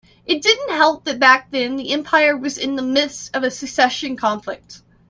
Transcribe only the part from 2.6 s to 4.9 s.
the midst of a succession conflict.